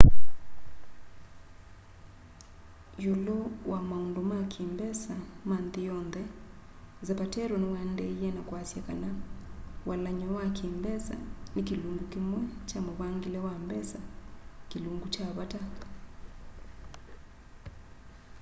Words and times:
lulu 3.03 3.37
wa 3.71 3.79
maundu 3.89 4.21
ma 4.31 4.39
ki 4.51 4.61
mbesa 4.73 5.15
ma 5.47 5.57
nthi 5.65 5.81
yonthe 5.89 6.23
zapatero 7.07 7.55
niwaendeeie 7.59 8.29
ka 8.35 8.41
kwiasya 8.47 8.79
kana 8.87 9.09
walany'o 9.87 10.27
wa 10.39 10.45
ki 10.57 10.65
mbesa 10.77 11.15
ni 11.53 11.61
kilungu 11.69 12.03
kimwe 12.11 12.39
kya 12.67 12.79
muvangile 12.85 13.39
wa 13.47 13.53
mbesa 13.63 13.99
kilungu 14.71 15.05
kya 15.13 15.27
vata 15.37 15.61